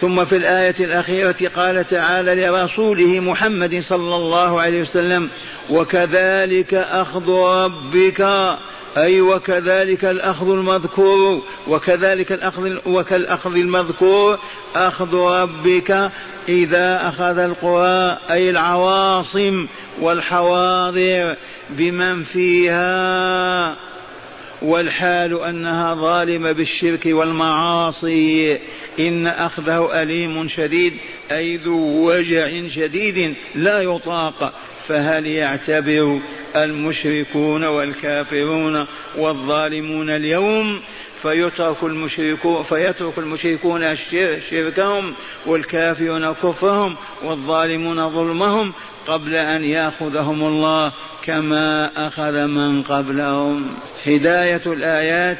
ثم 0.00 0.24
في 0.24 0.36
الآية 0.36 0.74
الأخيرة 0.80 1.36
قال 1.56 1.86
تعالى 1.86 2.46
لرسوله 2.46 3.20
محمد 3.20 3.80
صلى 3.80 4.16
الله 4.16 4.60
عليه 4.60 4.80
وسلم 4.80 5.28
وكذلك 5.70 6.74
أخذ 6.74 7.30
ربك 7.30 8.20
أي 8.96 9.20
وكذلك 9.20 10.04
الأخذ 10.04 10.50
المذكور 10.50 11.42
وكذلك 11.68 12.32
الأخذ 12.32 12.76
وكالأخذ 12.86 13.56
المذكور 13.56 14.38
أخذ 14.76 15.14
ربك 15.14 16.10
إذا 16.48 17.08
أخذ 17.08 17.38
القرى 17.38 18.18
أي 18.30 18.50
العواصم 18.50 19.66
والحواضر 20.00 21.36
بمن 21.70 22.24
فيها 22.24 23.76
والحال 24.62 25.42
أنها 25.42 25.94
ظالمة 25.94 26.52
بالشرك 26.52 27.06
والمعاصي. 27.06 28.58
إن 29.00 29.26
أخذه 29.26 30.02
أليم 30.02 30.48
شديد 30.48 30.94
أي 31.32 31.56
ذو 31.56 32.10
وجع 32.10 32.68
شديد 32.68 33.34
لا 33.54 33.80
يطاق. 33.80 34.54
فهل 34.88 35.26
يعتبر 35.26 36.20
المشركون 36.56 37.64
والكافرون 37.64 38.86
والظالمون 39.16 40.10
اليوم؟ 40.10 40.80
فيترك 41.22 41.82
المشركون 41.82 42.62
فيترك 42.62 43.18
المشركون 43.18 43.96
شركهم 44.50 45.14
والكافرون 45.46 46.32
كفرهم 46.32 46.96
والظالمون 47.22 48.10
ظلمهم 48.10 48.72
قبل 49.08 49.34
أن 49.34 49.64
يأخذهم 49.64 50.42
الله 50.42 50.92
كما 51.24 51.90
أخذ 52.06 52.46
من 52.46 52.82
قبلهم. 52.82 53.76
هداية 54.06 54.62
الآيات 54.66 55.38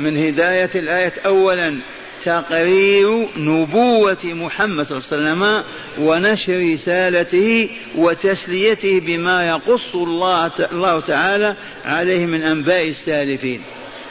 من 0.00 0.16
هداية 0.16 0.70
الآية 0.74 1.12
أولا 1.26 1.82
تقرير 2.24 3.28
نبوة 3.36 4.18
محمد 4.24 4.86
صلى 4.86 4.98
الله 4.98 5.08
عليه 5.12 5.16
وسلم 5.16 5.64
ونشر 5.98 6.72
رسالته 6.72 7.70
وتسليته 7.96 9.00
بما 9.00 9.48
يقص 9.48 9.94
الله 9.94 10.50
الله 10.72 11.00
تعالى 11.00 11.56
عليه 11.84 12.26
من 12.26 12.42
أنباء 12.42 12.88
السالفين. 12.88 13.62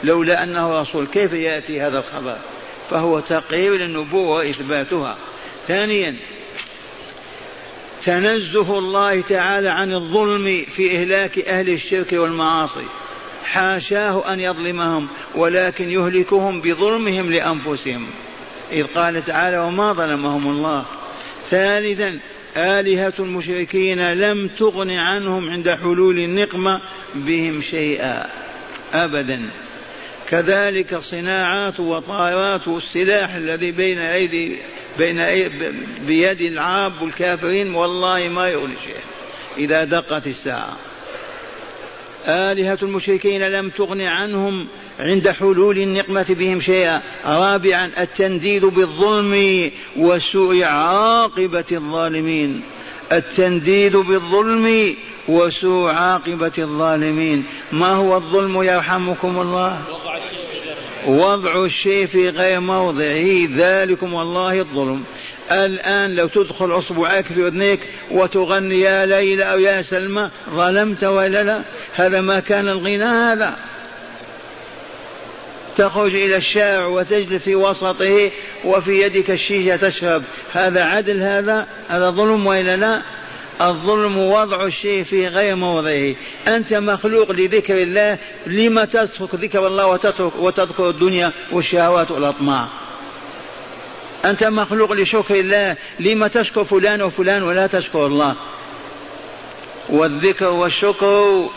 لولا 0.04 0.42
أنه 0.42 0.80
رسول 0.80 1.06
كيف 1.06 1.32
يأتي 1.32 1.80
هذا 1.80 1.98
الخبر؟ 1.98 2.36
فهو 2.90 3.20
تقرير 3.20 3.76
للنبوة 3.76 4.36
وإثباتها. 4.36 5.16
ثانيا 5.68 6.16
تنزه 8.04 8.78
الله 8.78 9.20
تعالى 9.20 9.70
عن 9.70 9.92
الظلم 9.92 10.64
في 10.76 10.96
إهلاك 10.96 11.38
أهل 11.38 11.68
الشرك 11.68 12.12
والمعاصي. 12.12 12.86
حاشاه 13.44 14.32
أن 14.32 14.40
يظلمهم 14.40 15.08
ولكن 15.34 15.88
يهلكهم 15.88 16.60
بظلمهم 16.60 17.32
لأنفسهم. 17.32 18.06
إذ 18.72 18.84
قال 18.84 19.24
تعالى 19.24 19.58
وما 19.58 19.92
ظلمهم 19.92 20.50
الله. 20.50 20.84
ثالثا 21.50 22.18
آلهة 22.56 23.12
المشركين 23.18 24.12
لم 24.12 24.48
تغن 24.48 24.90
عنهم 24.90 25.50
عند 25.50 25.70
حلول 25.70 26.18
النقمة 26.18 26.80
بهم 27.14 27.60
شيئا. 27.60 28.26
أبدا. 28.94 29.42
كذلك 30.32 30.98
صناعات 30.98 31.80
وطائرات 31.80 32.68
والسلاح 32.68 33.34
الذي 33.34 33.70
بين 33.70 33.98
أيدي 33.98 34.58
بين 34.98 35.24
بيد 36.06 36.40
العرب 36.40 37.02
والكافرين 37.02 37.74
والله 37.74 38.28
ما 38.28 38.48
يغني 38.48 38.74
شيئا 38.86 39.00
إذا 39.58 39.84
دقت 39.84 40.26
الساعة. 40.26 40.76
آلهة 42.26 42.78
المشركين 42.82 43.42
لم 43.42 43.68
تغن 43.68 44.00
عنهم 44.00 44.66
عند 45.00 45.30
حلول 45.30 45.78
النقمة 45.78 46.26
بهم 46.28 46.60
شيئا. 46.60 47.02
رابعا 47.26 47.90
التنديد 47.98 48.64
بالظلم 48.64 49.70
وسوء 49.96 50.62
عاقبة 50.62 51.64
الظالمين. 51.72 52.62
التنديد 53.12 53.96
بالظلم 53.96 54.96
وسوء 55.28 55.90
عاقبة 55.90 56.52
الظالمين. 56.58 57.44
ما 57.72 57.92
هو 57.92 58.16
الظلم 58.16 58.62
يرحمكم 58.62 59.40
الله؟ 59.40 60.01
وضع 61.06 61.64
الشيء 61.64 62.06
في 62.06 62.28
غير 62.28 62.60
موضعه. 62.60 63.48
ذلكم 63.56 64.14
والله 64.14 64.60
الظلم. 64.60 65.04
الآن 65.50 66.14
لو 66.14 66.26
تدخل 66.26 66.78
أصبعك 66.78 67.24
في 67.26 67.46
أذنيك 67.46 67.80
وتغني 68.10 68.80
يا 68.80 69.06
ليلى 69.06 69.44
أو 69.44 69.58
يا 69.58 69.82
سلمى 69.82 70.30
ظلمت 70.50 71.04
ولا 71.04 71.42
لا؟ 71.42 71.62
هذا 71.94 72.20
ما 72.20 72.40
كان 72.40 72.68
الغنى 72.68 73.04
هذا. 73.04 73.56
تخرج 75.76 76.14
إلى 76.14 76.36
الشارع 76.36 76.86
وتجلس 76.86 77.42
في 77.42 77.54
وسطه 77.54 78.30
وفي 78.64 79.02
يدك 79.02 79.30
الشيشة 79.30 79.76
تشرب. 79.76 80.22
هذا 80.52 80.84
عدل 80.84 81.22
هذا؟ 81.22 81.66
هذا 81.88 82.10
ظلم 82.10 82.46
وإلا 82.46 82.76
لا؟ 82.76 83.02
الظلم 83.60 84.18
وضع 84.18 84.64
الشيء 84.64 85.04
في 85.04 85.28
غير 85.28 85.56
موضعه. 85.56 86.14
أنت 86.48 86.74
مخلوق 86.74 87.32
لذكر 87.32 87.82
الله 87.82 88.18
لما 88.46 88.84
تترك 88.84 89.34
ذكر 89.34 89.66
الله 89.66 89.86
وتترك 89.86 90.32
وتذكر 90.38 90.90
الدنيا 90.90 91.32
والشهوات 91.52 92.10
والأطماع. 92.10 92.68
أنت 94.24 94.44
مخلوق 94.44 94.92
لشكر 94.92 95.40
الله 95.40 95.76
لما 96.00 96.28
تشكر 96.28 96.64
فلان 96.64 97.02
وفلان 97.02 97.42
ولا 97.42 97.66
تشكر 97.66 98.06
الله. 98.06 98.36
والذكر 99.88 100.52
والشكر 100.52 101.48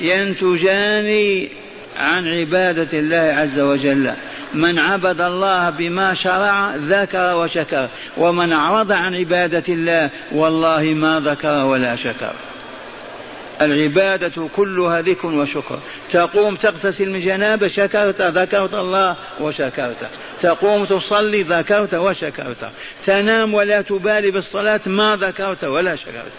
ينتجان 0.00 1.48
عن 1.96 2.28
عبادة 2.28 2.98
الله 2.98 3.16
عز 3.16 3.58
وجل. 3.58 4.14
من 4.54 4.78
عبد 4.78 5.20
الله 5.20 5.70
بما 5.70 6.14
شرع 6.14 6.74
ذكر 6.76 7.36
وشكر. 7.36 7.88
ومن 8.16 8.52
أعرض 8.52 8.92
عن 8.92 9.14
عبادة 9.14 9.62
الله 9.68 10.10
والله 10.32 10.82
ما 10.82 11.20
ذكر 11.20 11.64
ولا 11.64 11.96
شكر. 11.96 12.32
العبادة 13.60 14.48
كلها 14.56 15.00
ذكر 15.00 15.28
وشكر. 15.28 15.78
تقوم 16.12 16.54
تغتسل 16.54 17.10
من 17.10 17.20
جنابة 17.20 17.68
شكرت 17.68 18.22
ذكرت 18.22 18.74
الله 18.74 19.16
وشكرت. 19.40 20.08
تقوم 20.40 20.84
تصلي 20.84 21.42
ذكرت 21.42 21.94
وشكرت. 21.94 22.70
تنام 23.06 23.54
ولا 23.54 23.82
تبالي 23.82 24.30
بالصلاة 24.30 24.80
ما 24.86 25.16
ذكرت 25.16 25.64
ولا 25.64 25.96
شكرت. 25.96 26.32